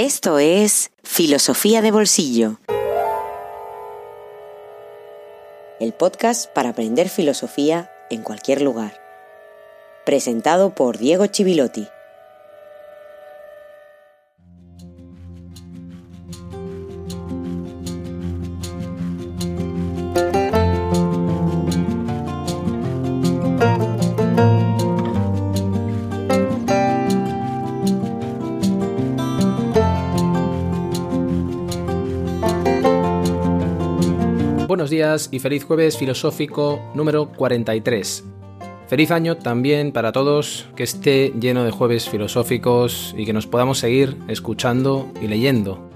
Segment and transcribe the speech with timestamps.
[0.00, 2.60] Esto es Filosofía de Bolsillo.
[5.80, 8.92] El podcast para aprender filosofía en cualquier lugar.
[10.06, 11.88] Presentado por Diego Chivilotti.
[35.32, 38.24] Y feliz jueves filosófico número 43.
[38.86, 43.78] Feliz año también para todos, que esté lleno de jueves filosóficos y que nos podamos
[43.78, 45.90] seguir escuchando y leyendo.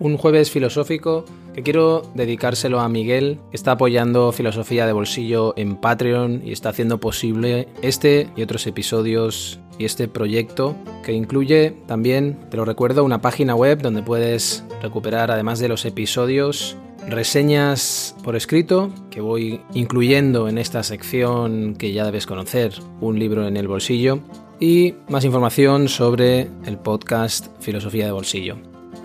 [0.00, 5.76] Un jueves filosófico que quiero dedicárselo a Miguel, que está apoyando Filosofía de Bolsillo en
[5.76, 12.38] Patreon y está haciendo posible este y otros episodios y este proyecto que incluye también,
[12.50, 16.76] te lo recuerdo, una página web donde puedes recuperar además de los episodios
[17.08, 23.46] reseñas por escrito que voy incluyendo en esta sección que ya debes conocer, un libro
[23.46, 24.20] en el bolsillo,
[24.60, 28.56] y más información sobre el podcast Filosofía de Bolsillo.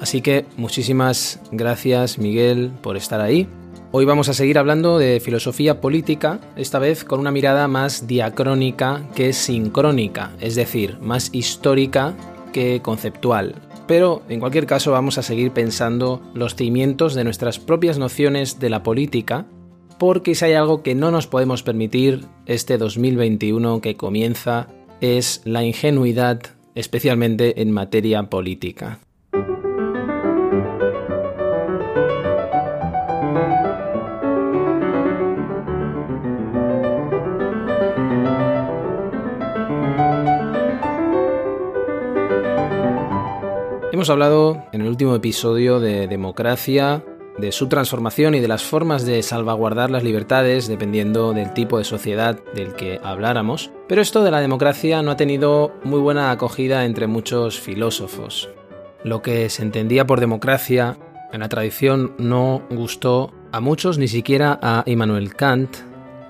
[0.01, 3.47] Así que muchísimas gracias Miguel por estar ahí.
[3.91, 9.03] Hoy vamos a seguir hablando de filosofía política, esta vez con una mirada más diacrónica
[9.15, 12.15] que sincrónica, es decir, más histórica
[12.51, 13.55] que conceptual
[13.87, 18.69] pero en cualquier caso vamos a seguir pensando los cimientos de nuestras propias nociones de
[18.69, 19.45] la política,
[19.99, 24.67] porque si hay algo que no nos podemos permitir este 2021 que comienza
[25.01, 26.41] es la ingenuidad,
[26.75, 28.99] especialmente en materia política.
[44.03, 47.05] Hemos hablado en el último episodio de democracia,
[47.37, 51.85] de su transformación y de las formas de salvaguardar las libertades dependiendo del tipo de
[51.85, 56.83] sociedad del que habláramos, pero esto de la democracia no ha tenido muy buena acogida
[56.83, 58.49] entre muchos filósofos.
[59.05, 60.97] Lo que se entendía por democracia
[61.31, 65.77] en la tradición no gustó a muchos, ni siquiera a Immanuel Kant,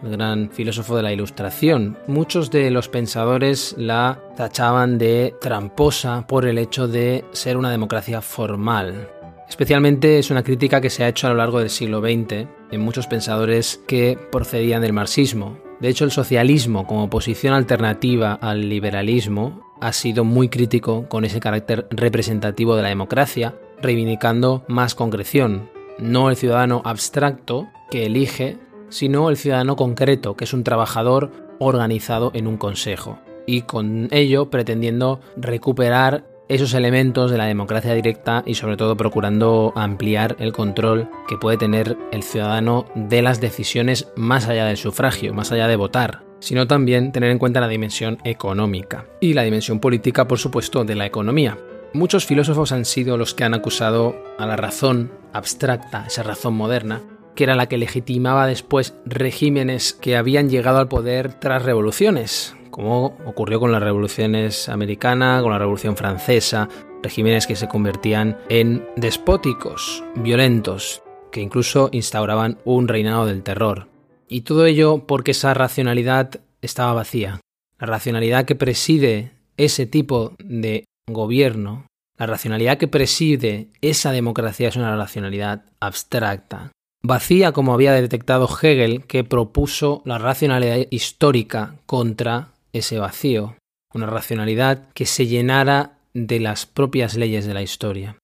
[0.03, 1.97] el gran filósofo de la Ilustración.
[2.07, 8.21] Muchos de los pensadores la tachaban de tramposa por el hecho de ser una democracia
[8.21, 9.09] formal.
[9.47, 12.81] Especialmente es una crítica que se ha hecho a lo largo del siglo XX en
[12.81, 15.59] muchos pensadores que procedían del marxismo.
[15.79, 21.39] De hecho, el socialismo como posición alternativa al liberalismo ha sido muy crítico con ese
[21.39, 25.69] carácter representativo de la democracia, reivindicando más concreción,
[25.99, 28.57] no el ciudadano abstracto que elige
[28.93, 33.17] sino el ciudadano concreto, que es un trabajador organizado en un consejo,
[33.47, 39.73] y con ello pretendiendo recuperar esos elementos de la democracia directa y sobre todo procurando
[39.75, 45.33] ampliar el control que puede tener el ciudadano de las decisiones más allá del sufragio,
[45.33, 49.79] más allá de votar, sino también tener en cuenta la dimensión económica y la dimensión
[49.79, 51.57] política, por supuesto, de la economía.
[51.93, 57.01] Muchos filósofos han sido los que han acusado a la razón abstracta, esa razón moderna,
[57.35, 63.17] que era la que legitimaba después regímenes que habían llegado al poder tras revoluciones, como
[63.25, 66.69] ocurrió con las revoluciones americana, con la revolución francesa,
[67.01, 73.89] regímenes que se convertían en despóticos, violentos, que incluso instauraban un reinado del terror.
[74.27, 77.39] Y todo ello porque esa racionalidad estaba vacía.
[77.79, 84.75] La racionalidad que preside ese tipo de gobierno, la racionalidad que preside esa democracia es
[84.75, 86.71] una racionalidad abstracta,
[87.05, 93.55] vacía como había detectado Hegel, que propuso la racionalidad histórica contra ese vacío,
[93.93, 98.17] una racionalidad que se llenara de las propias leyes de la historia.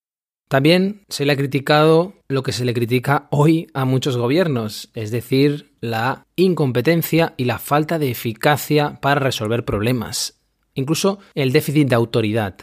[0.47, 5.12] También se le ha criticado lo que se le critica hoy a muchos gobiernos, es
[5.12, 10.39] decir, la incompetencia y la falta de eficacia para resolver problemas,
[10.73, 12.56] incluso el déficit de autoridad.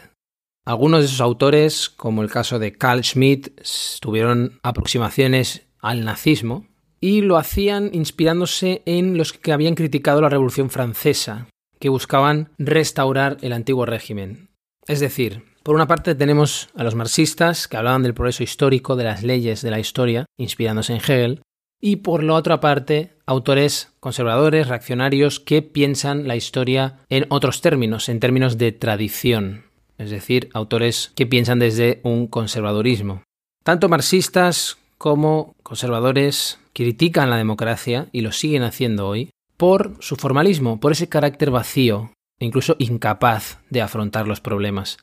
[0.65, 3.61] Algunos de esos autores, como el caso de Carl Schmitt,
[4.01, 6.65] tuvieron aproximaciones al nazismo
[6.99, 11.47] y lo hacían inspirándose en los que habían criticado la Revolución Francesa,
[11.79, 14.49] que buscaban restaurar el antiguo régimen.
[14.87, 19.03] Es decir, por una parte tenemos a los marxistas que hablaban del progreso histórico de
[19.03, 21.41] las leyes de la historia, inspirándose en Hegel,
[21.79, 28.09] y por la otra parte, autores conservadores, reaccionarios, que piensan la historia en otros términos,
[28.09, 29.65] en términos de tradición,
[29.97, 33.23] es decir, autores que piensan desde un conservadurismo.
[33.63, 40.79] Tanto marxistas como conservadores critican la democracia, y lo siguen haciendo hoy, por su formalismo,
[40.79, 44.97] por ese carácter vacío e incluso incapaz de afrontar los problemas.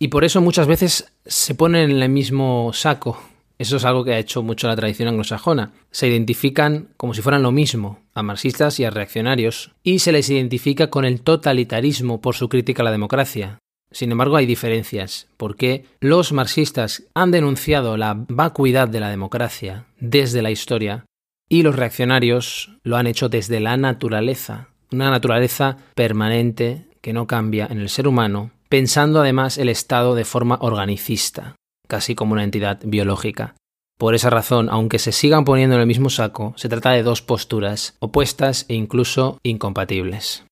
[0.00, 3.20] Y por eso muchas veces se ponen en el mismo saco.
[3.58, 5.72] Eso es algo que ha hecho mucho la tradición anglosajona.
[5.90, 10.30] Se identifican como si fueran lo mismo a marxistas y a reaccionarios, y se les
[10.30, 13.58] identifica con el totalitarismo por su crítica a la democracia.
[13.96, 20.42] Sin embargo, hay diferencias, porque los marxistas han denunciado la vacuidad de la democracia desde
[20.42, 21.06] la historia
[21.48, 27.68] y los reaccionarios lo han hecho desde la naturaleza, una naturaleza permanente que no cambia
[27.70, 31.56] en el ser humano, pensando además el Estado de forma organicista,
[31.88, 33.54] casi como una entidad biológica.
[33.98, 37.22] Por esa razón, aunque se sigan poniendo en el mismo saco, se trata de dos
[37.22, 40.44] posturas opuestas e incluso incompatibles.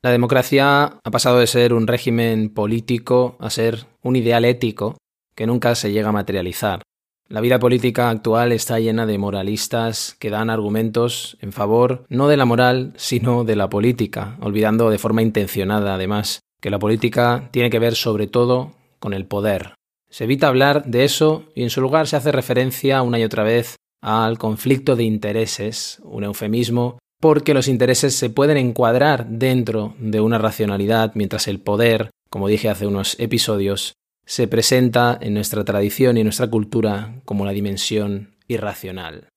[0.00, 4.96] La democracia ha pasado de ser un régimen político a ser un ideal ético
[5.34, 6.82] que nunca se llega a materializar.
[7.28, 12.36] La vida política actual está llena de moralistas que dan argumentos en favor no de
[12.36, 17.68] la moral, sino de la política, olvidando de forma intencionada, además, que la política tiene
[17.68, 19.74] que ver sobre todo con el poder.
[20.08, 23.42] Se evita hablar de eso y en su lugar se hace referencia una y otra
[23.42, 30.20] vez al conflicto de intereses, un eufemismo, porque los intereses se pueden encuadrar dentro de
[30.20, 33.94] una racionalidad, mientras el poder, como dije hace unos episodios,
[34.24, 39.28] se presenta en nuestra tradición y en nuestra cultura como la dimensión irracional.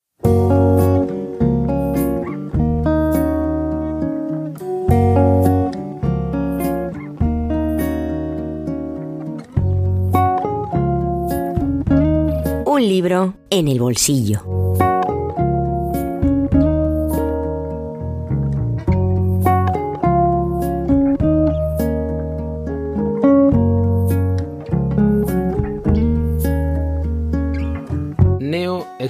[12.66, 14.91] Un libro en el bolsillo.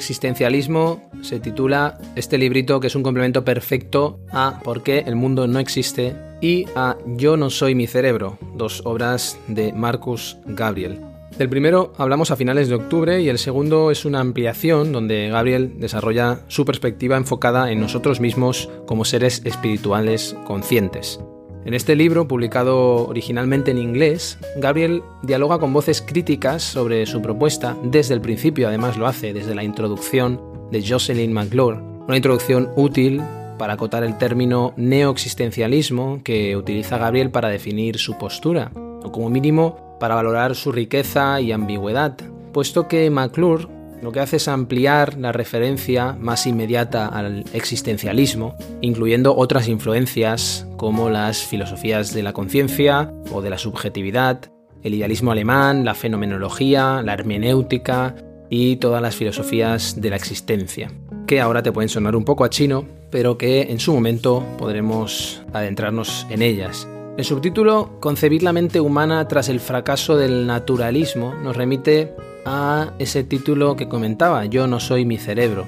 [0.01, 5.45] Existencialismo se titula este librito que es un complemento perfecto a Por qué el mundo
[5.45, 11.01] no existe y a Yo no soy mi cerebro, dos obras de Marcus Gabriel.
[11.37, 15.75] Del primero hablamos a finales de octubre y el segundo es una ampliación donde Gabriel
[15.77, 21.19] desarrolla su perspectiva enfocada en nosotros mismos como seres espirituales conscientes.
[21.63, 27.77] En este libro, publicado originalmente en inglés, Gabriel dialoga con voces críticas sobre su propuesta,
[27.83, 28.67] desde el principio.
[28.67, 30.41] Además lo hace, desde la introducción
[30.71, 31.77] de Jocelyn McClure,
[32.07, 33.21] una introducción útil
[33.59, 38.71] para acotar el término neoexistencialismo que utiliza Gabriel para definir su postura,
[39.03, 42.17] o como mínimo para valorar su riqueza y ambigüedad,
[42.53, 43.67] puesto que McClure
[44.01, 51.09] lo que hace es ampliar la referencia más inmediata al existencialismo, incluyendo otras influencias como
[51.09, 54.51] las filosofías de la conciencia o de la subjetividad,
[54.83, 58.15] el idealismo alemán, la fenomenología, la hermenéutica
[58.49, 60.91] y todas las filosofías de la existencia,
[61.27, 65.43] que ahora te pueden sonar un poco a chino, pero que en su momento podremos
[65.53, 66.87] adentrarnos en ellas.
[67.17, 72.15] El subtítulo Concebir la mente humana tras el fracaso del naturalismo nos remite
[72.45, 75.65] a ese título que comentaba, Yo no soy mi cerebro.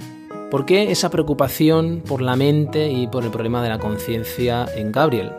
[0.52, 4.92] ¿Por qué esa preocupación por la mente y por el problema de la conciencia en
[4.92, 5.32] Gabriel?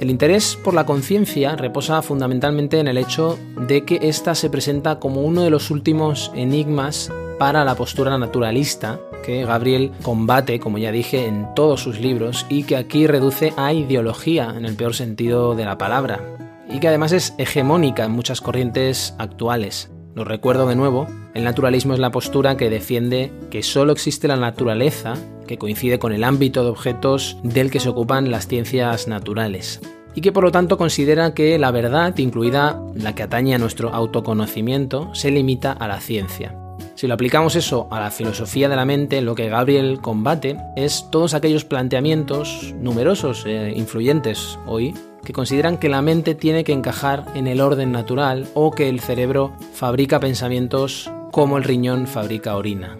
[0.00, 3.38] El interés por la conciencia reposa fundamentalmente en el hecho
[3.68, 8.98] de que ésta se presenta como uno de los últimos enigmas para la postura naturalista
[9.24, 13.72] que Gabriel combate, como ya dije, en todos sus libros y que aquí reduce a
[13.72, 16.20] ideología en el peor sentido de la palabra,
[16.68, 19.89] y que además es hegemónica en muchas corrientes actuales.
[20.14, 24.36] Lo recuerdo de nuevo, el naturalismo es la postura que defiende que solo existe la
[24.36, 25.14] naturaleza
[25.46, 29.80] que coincide con el ámbito de objetos del que se ocupan las ciencias naturales
[30.14, 33.94] y que por lo tanto considera que la verdad, incluida la que atañe a nuestro
[33.94, 36.56] autoconocimiento, se limita a la ciencia.
[36.96, 41.06] Si lo aplicamos eso a la filosofía de la mente, lo que Gabriel combate es
[41.10, 44.92] todos aquellos planteamientos numerosos e influyentes hoy
[45.24, 49.00] que consideran que la mente tiene que encajar en el orden natural o que el
[49.00, 52.98] cerebro fabrica pensamientos como el riñón fabrica orina.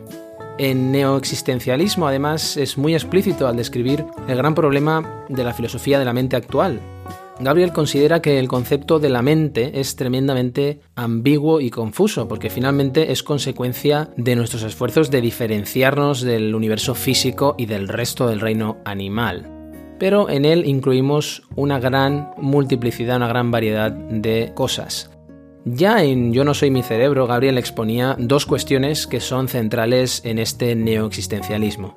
[0.59, 6.05] En neoexistencialismo, además, es muy explícito al describir el gran problema de la filosofía de
[6.05, 6.81] la mente actual.
[7.41, 13.11] Gabriel considera que el concepto de la mente es tremendamente ambiguo y confuso, porque finalmente
[13.11, 18.77] es consecuencia de nuestros esfuerzos de diferenciarnos del universo físico y del resto del reino
[18.85, 19.60] animal
[20.01, 25.11] pero en él incluimos una gran multiplicidad, una gran variedad de cosas.
[25.67, 30.39] Ya en Yo no soy mi cerebro, Gabriel exponía dos cuestiones que son centrales en
[30.39, 31.95] este neoexistencialismo.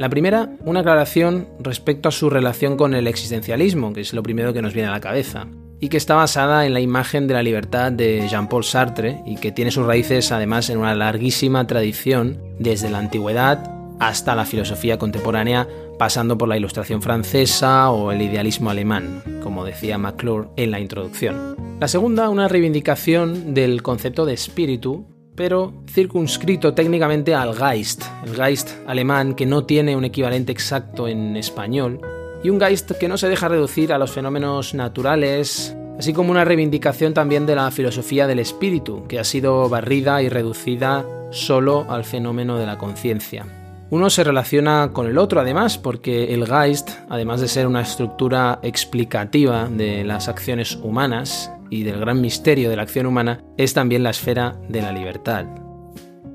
[0.00, 4.52] La primera, una aclaración respecto a su relación con el existencialismo, que es lo primero
[4.52, 5.46] que nos viene a la cabeza,
[5.78, 9.52] y que está basada en la imagen de la libertad de Jean-Paul Sartre y que
[9.52, 15.68] tiene sus raíces además en una larguísima tradición desde la antigüedad hasta la filosofía contemporánea,
[15.98, 21.56] pasando por la ilustración francesa o el idealismo alemán, como decía McClure en la introducción.
[21.80, 28.70] La segunda, una reivindicación del concepto de espíritu, pero circunscrito técnicamente al Geist, el Geist
[28.86, 32.00] alemán que no tiene un equivalente exacto en español,
[32.42, 36.44] y un Geist que no se deja reducir a los fenómenos naturales, así como una
[36.44, 42.04] reivindicación también de la filosofía del espíritu, que ha sido barrida y reducida solo al
[42.04, 43.65] fenómeno de la conciencia.
[43.90, 48.58] Uno se relaciona con el otro además, porque el Geist, además de ser una estructura
[48.62, 54.02] explicativa de las acciones humanas, y del gran misterio de la acción humana es también
[54.02, 55.46] la esfera de la libertad.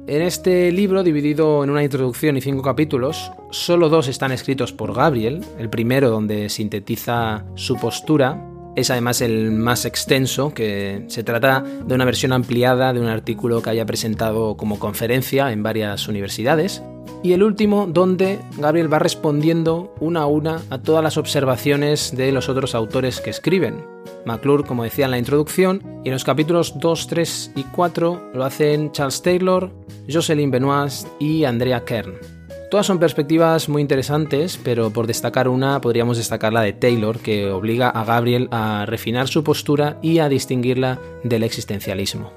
[0.08, 4.94] En este libro, dividido en una introducción y cinco capítulos, solo dos están escritos por
[4.94, 11.62] Gabriel, el primero donde sintetiza su postura, es además el más extenso, que se trata
[11.62, 16.82] de una versión ampliada de un artículo que haya presentado como conferencia en varias universidades,
[17.24, 22.32] y el último donde Gabriel va respondiendo una a una a todas las observaciones de
[22.32, 23.86] los otros autores que escriben.
[24.26, 28.44] McClure, como decía en la introducción, y en los capítulos 2, 3 y 4 lo
[28.44, 29.72] hacen Charles Taylor,
[30.12, 32.41] Jocelyn Benoist y Andrea Kern.
[32.72, 37.52] Todas son perspectivas muy interesantes, pero por destacar una podríamos destacar la de Taylor, que
[37.52, 42.32] obliga a Gabriel a refinar su postura y a distinguirla del existencialismo.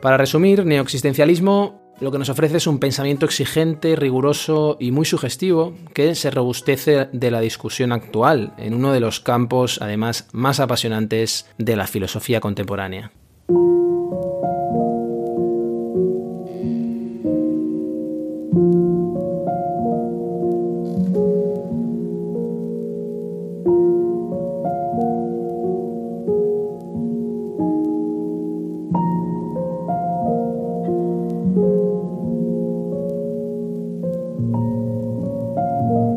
[0.00, 5.74] Para resumir, neoexistencialismo lo que nos ofrece es un pensamiento exigente, riguroso y muy sugestivo
[5.92, 11.50] que se robustece de la discusión actual en uno de los campos además más apasionantes
[11.58, 13.10] de la filosofía contemporánea.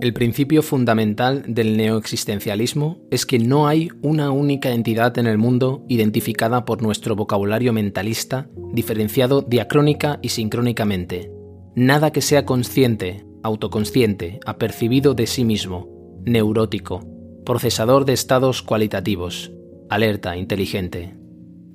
[0.09, 5.85] El principio fundamental del neoexistencialismo es que no hay una única entidad en el mundo
[5.87, 11.31] identificada por nuestro vocabulario mentalista, diferenciado diacrónica y sincrónicamente.
[11.75, 15.87] Nada que sea consciente, autoconsciente, apercibido de sí mismo,
[16.25, 17.05] neurótico,
[17.45, 19.51] procesador de estados cualitativos,
[19.91, 21.13] alerta, inteligente.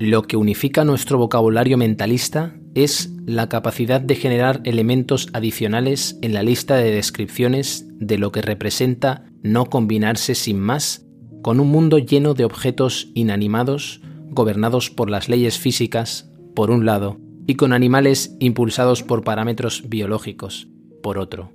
[0.01, 6.43] Lo que unifica nuestro vocabulario mentalista es la capacidad de generar elementos adicionales en la
[6.43, 11.07] lista de descripciones de lo que representa no combinarse sin más
[11.43, 14.01] con un mundo lleno de objetos inanimados
[14.31, 20.69] gobernados por las leyes físicas, por un lado, y con animales impulsados por parámetros biológicos,
[21.03, 21.53] por otro.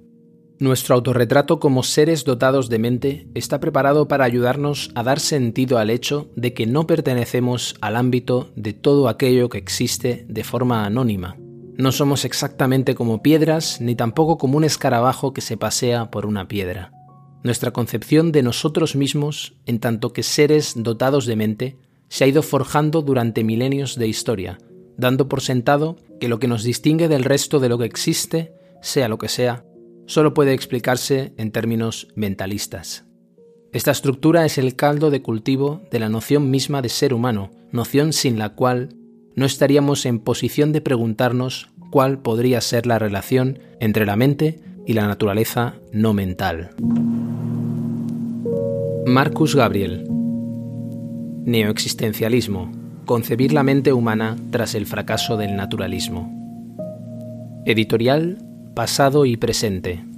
[0.60, 5.89] Nuestro autorretrato como seres dotados de mente está preparado para ayudarnos a dar sentido al
[5.89, 11.38] hecho de que no pertenecemos al ámbito de todo aquello que existe de forma anónima,
[11.80, 16.46] no somos exactamente como piedras, ni tampoco como un escarabajo que se pasea por una
[16.50, 16.92] piedra.
[17.42, 21.78] Nuestra concepción de nosotros mismos, en tanto que seres dotados de mente,
[22.10, 24.58] se ha ido forjando durante milenios de historia,
[24.98, 28.51] dando por sentado que lo que nos distingue del resto de lo que existe,
[28.82, 29.63] sea lo que sea,
[30.10, 33.06] solo puede explicarse en términos mentalistas.
[33.72, 38.12] Esta estructura es el caldo de cultivo de la noción misma de ser humano, noción
[38.12, 38.89] sin la cual
[39.36, 44.94] no estaríamos en posición de preguntarnos cuál podría ser la relación entre la mente y
[44.94, 46.72] la naturaleza no mental.
[49.06, 50.08] Marcus Gabriel
[51.46, 52.72] Neoexistencialismo.
[53.06, 56.36] Concebir la mente humana tras el fracaso del naturalismo.
[57.66, 58.49] Editorial
[58.80, 60.09] Pasado y Presente.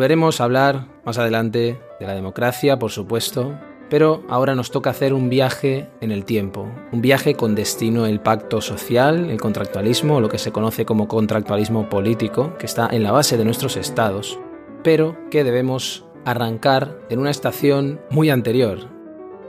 [0.00, 3.58] Volveremos a hablar más adelante de la democracia, por supuesto,
[3.90, 8.18] pero ahora nos toca hacer un viaje en el tiempo, un viaje con destino el
[8.18, 13.12] pacto social, el contractualismo, lo que se conoce como contractualismo político, que está en la
[13.12, 14.40] base de nuestros estados,
[14.82, 18.88] pero que debemos arrancar en una estación muy anterior.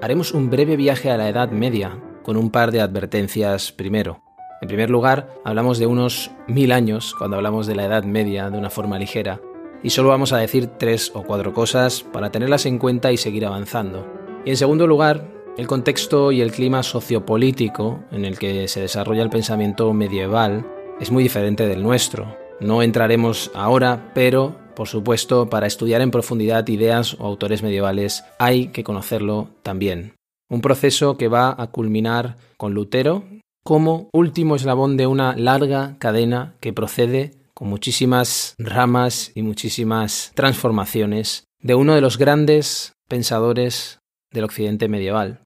[0.01, 4.21] Haremos un breve viaje a la Edad Media, con un par de advertencias primero.
[4.61, 8.57] En primer lugar, hablamos de unos mil años cuando hablamos de la Edad Media de
[8.57, 9.39] una forma ligera,
[9.83, 13.45] y solo vamos a decir tres o cuatro cosas para tenerlas en cuenta y seguir
[13.45, 14.05] avanzando.
[14.45, 19.21] Y en segundo lugar, El contexto y el clima sociopolítico en el que se desarrolla
[19.21, 20.65] el pensamiento medieval
[20.99, 22.37] es muy diferente del nuestro.
[22.61, 28.67] No entraremos ahora, pero, por supuesto, para estudiar en profundidad ideas o autores medievales hay
[28.67, 30.13] que conocerlo también.
[30.49, 33.23] Un proceso que va a culminar con Lutero
[33.63, 41.43] como último eslabón de una larga cadena que procede con muchísimas ramas y muchísimas transformaciones
[41.61, 43.99] de uno de los grandes pensadores
[44.33, 45.43] del occidente medieval,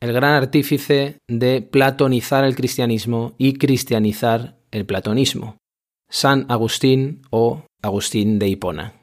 [0.00, 5.58] el gran artífice de platonizar el cristianismo y cristianizar el platonismo,
[6.10, 8.94] San Agustín o Agustín de Hipona.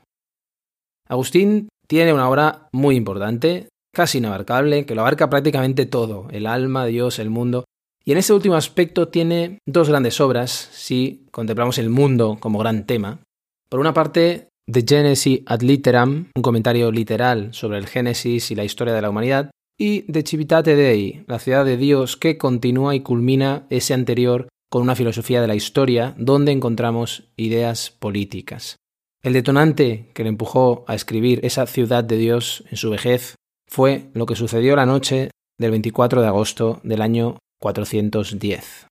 [1.07, 6.87] Agustín tiene una obra muy importante, casi inabarcable, que lo abarca prácticamente todo, el alma,
[6.87, 7.65] Dios, el mundo,
[8.05, 12.85] y en ese último aspecto tiene dos grandes obras, si contemplamos el mundo como gran
[12.85, 13.19] tema.
[13.67, 18.63] Por una parte, The Genesis ad Litteram, un comentario literal sobre el Génesis y la
[18.63, 23.01] historia de la humanidad, y De Civitate Dei, la ciudad de Dios que continúa y
[23.01, 28.77] culmina ese anterior con una filosofía de la historia donde encontramos ideas políticas.
[29.23, 33.35] El detonante que le empujó a escribir esa ciudad de Dios en su vejez
[33.67, 38.87] fue lo que sucedió la noche del 24 de agosto del año 410.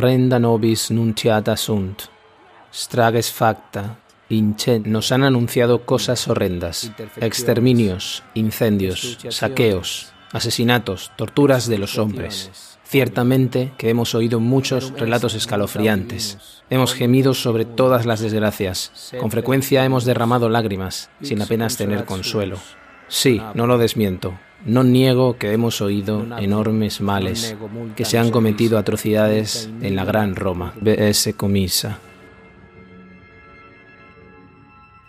[0.00, 2.08] Horrenda nobis nunciata sunt.
[2.72, 3.98] Strages facta,
[4.30, 6.90] incen nos han anunciado cosas horrendas,
[7.20, 12.50] exterminios, incendios, saqueos, asesinatos, torturas de los hombres.
[12.82, 16.62] Ciertamente que hemos oído muchos relatos escalofriantes.
[16.70, 19.12] Hemos gemido sobre todas las desgracias.
[19.20, 22.56] Con frecuencia hemos derramado lágrimas, sin apenas tener consuelo.
[23.08, 24.38] Sí, no lo desmiento.
[24.64, 27.56] No niego que hemos oído enormes males,
[27.96, 30.74] que se han cometido atrocidades en la Gran Roma.
[30.80, 31.32] B.S.
[31.32, 31.98] Comisa.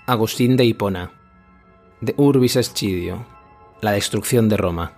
[0.05, 1.11] Agustín de Hipona.
[1.99, 3.25] De Urbis Escidio.
[3.81, 4.93] La destrucción de Roma.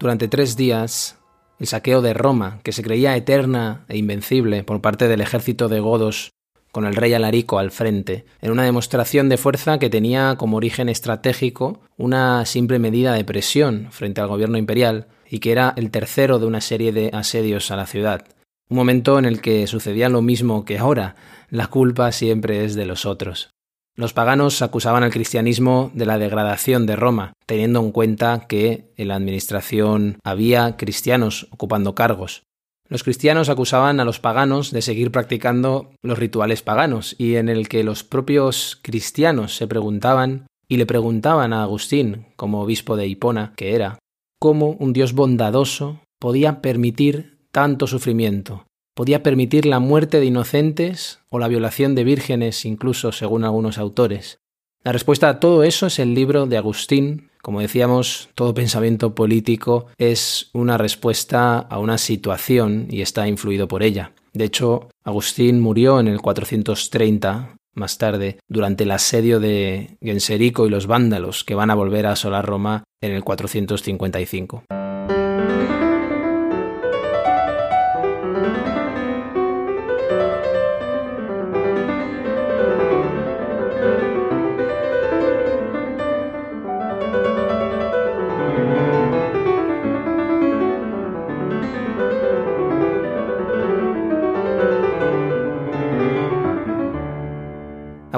[0.00, 1.18] Durante tres días,
[1.60, 5.78] el saqueo de Roma, que se creía eterna e invencible por parte del ejército de
[5.78, 6.32] godos
[6.72, 10.88] con el rey Alarico al frente, en una demostración de fuerza que tenía como origen
[10.88, 16.38] estratégico una simple medida de presión frente al gobierno imperial y que era el tercero
[16.38, 18.24] de una serie de asedios a la ciudad.
[18.68, 21.14] Un momento en el que sucedía lo mismo que ahora,
[21.50, 23.50] la culpa siempre es de los otros.
[23.94, 29.08] Los paganos acusaban al cristianismo de la degradación de Roma, teniendo en cuenta que en
[29.08, 32.44] la administración había cristianos ocupando cargos.
[32.92, 37.66] Los cristianos acusaban a los paganos de seguir practicando los rituales paganos, y en el
[37.66, 43.54] que los propios cristianos se preguntaban y le preguntaban a Agustín, como obispo de Hipona
[43.56, 43.98] que era,
[44.38, 51.38] cómo un Dios bondadoso podía permitir tanto sufrimiento, podía permitir la muerte de inocentes o
[51.38, 54.36] la violación de vírgenes incluso según algunos autores.
[54.84, 57.30] La respuesta a todo eso es el libro de Agustín.
[57.42, 63.82] Como decíamos, todo pensamiento político es una respuesta a una situación y está influido por
[63.82, 64.12] ella.
[64.32, 70.70] De hecho, Agustín murió en el 430, más tarde, durante el asedio de Genserico y
[70.70, 74.62] los vándalos que van a volver a asolar Roma en el 455.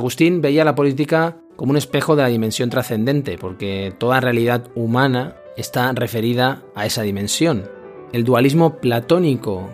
[0.04, 5.36] Agustín veía la política como un espejo de la dimensión trascendente, porque toda realidad humana
[5.56, 7.70] está referida a esa dimensión.
[8.12, 9.70] El dualismo platónico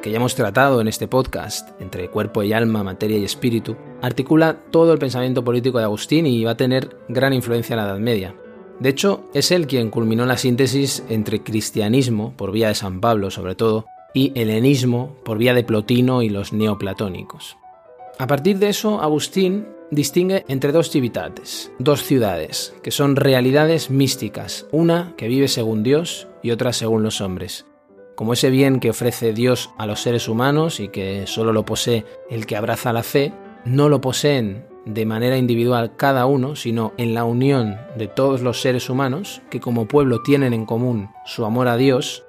[0.00, 4.56] que ya hemos tratado en este podcast, entre cuerpo y alma, materia y espíritu, articula
[4.70, 7.98] todo el pensamiento político de Agustín y va a tener gran influencia en la Edad
[7.98, 8.36] Media.
[8.78, 13.32] De hecho, es él quien culminó la síntesis entre cristianismo, por vía de San Pablo
[13.32, 17.56] sobre todo, y helenismo, por vía de Plotino y los neoplatónicos.
[18.22, 24.68] A partir de eso, Agustín distingue entre dos civitates, dos ciudades, que son realidades místicas,
[24.70, 27.66] una que vive según Dios y otra según los hombres.
[28.14, 32.04] Como ese bien que ofrece Dios a los seres humanos y que solo lo posee
[32.30, 37.14] el que abraza la fe, no lo poseen de manera individual cada uno, sino en
[37.14, 41.66] la unión de todos los seres humanos, que como pueblo tienen en común su amor
[41.66, 42.24] a Dios,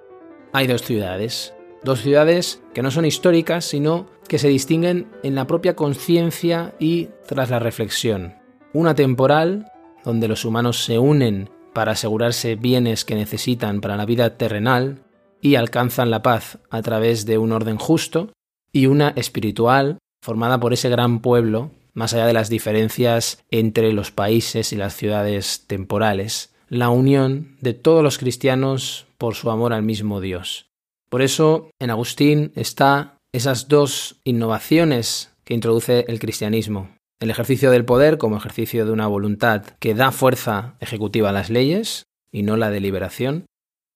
[0.53, 1.53] hay dos ciudades.
[1.84, 7.10] Dos ciudades que no son históricas, sino que se distinguen en la propia conciencia y
[7.28, 8.36] tras la reflexión.
[8.74, 9.72] Una temporal,
[10.04, 15.04] donde los humanos se unen para asegurarse bienes que necesitan para la vida terrenal
[15.42, 18.32] y alcanzan la paz a través de un orden justo,
[18.72, 24.12] y una espiritual, formada por ese gran pueblo más allá de las diferencias entre los
[24.12, 29.84] países y las ciudades temporales, la unión de todos los cristianos por su amor al
[29.84, 30.72] mismo Dios.
[31.10, 36.96] Por eso, en Agustín está esas dos innovaciones que introduce el cristianismo.
[37.19, 41.50] El ejercicio del poder como ejercicio de una voluntad que da fuerza ejecutiva a las
[41.50, 43.46] leyes y no la deliberación,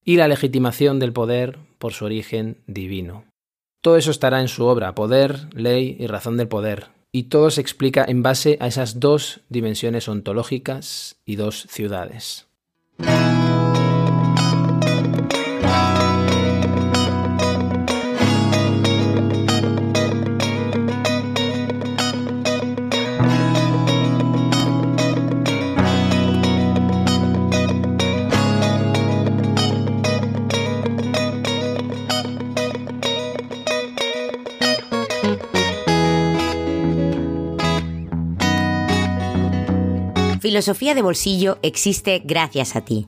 [0.03, 3.25] y la legitimación del poder por su origen divino.
[3.81, 7.61] Todo eso estará en su obra, Poder, Ley y Razón del Poder, y todo se
[7.61, 12.47] explica en base a esas dos dimensiones ontológicas y dos ciudades.
[40.57, 43.05] Filosofía de Bolsillo existe gracias a ti.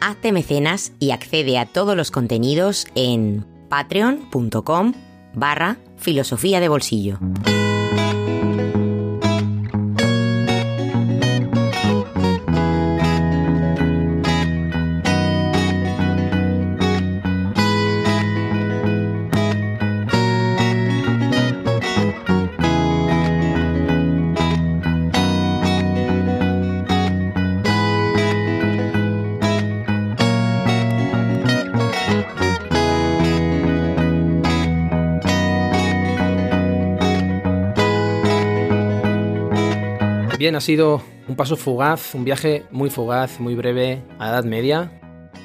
[0.00, 4.94] Hazte mecenas y accede a todos los contenidos en patreon.com
[5.34, 7.18] barra filosofía de bolsillo.
[40.54, 44.90] Ha sido un paso fugaz, un viaje muy fugaz, muy breve a Edad Media,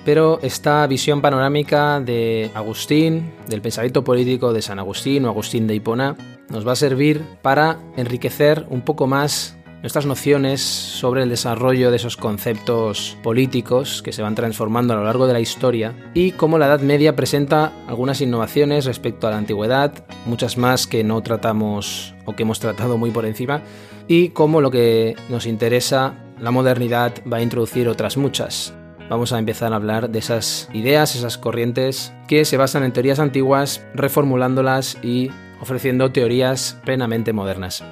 [0.05, 5.75] pero esta visión panorámica de Agustín, del pensamiento político de San Agustín o Agustín de
[5.75, 6.15] Hipona,
[6.49, 11.97] nos va a servir para enriquecer un poco más nuestras nociones sobre el desarrollo de
[11.97, 16.57] esos conceptos políticos que se van transformando a lo largo de la historia y cómo
[16.57, 22.15] la Edad Media presenta algunas innovaciones respecto a la antigüedad, muchas más que no tratamos
[22.25, 23.61] o que hemos tratado muy por encima,
[24.07, 28.73] y cómo lo que nos interesa, la modernidad, va a introducir otras muchas.
[29.09, 33.19] Vamos a empezar a hablar de esas ideas, esas corrientes que se basan en teorías
[33.19, 37.83] antiguas, reformulándolas y ofreciendo teorías plenamente modernas.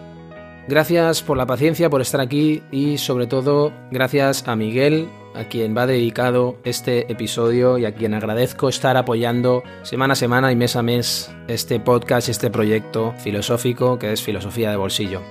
[0.67, 5.77] Gracias por la paciencia, por estar aquí y sobre todo gracias a Miguel, a quien
[5.77, 10.75] va dedicado este episodio y a quien agradezco estar apoyando semana a semana y mes
[10.75, 15.21] a mes este podcast, este proyecto filosófico que es Filosofía de Bolsillo.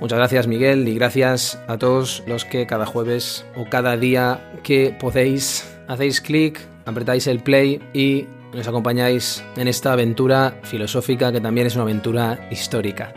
[0.00, 4.96] Muchas gracias Miguel y gracias a todos los que cada jueves o cada día que
[4.98, 11.68] podéis hacéis clic, apretáis el play y nos acompañáis en esta aventura filosófica que también
[11.68, 13.12] es una aventura histórica.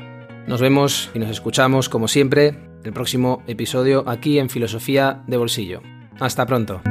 [0.47, 5.81] Nos vemos y nos escuchamos como siempre el próximo episodio aquí en Filosofía de Bolsillo.
[6.19, 6.81] Hasta pronto.